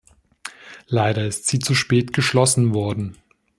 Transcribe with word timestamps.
Leider 0.87 1.27
ist 1.27 1.45
sie 1.45 1.59
zu 1.59 1.75
spät 1.75 2.11
geschlossen 2.11 2.73
worden. 2.73 3.19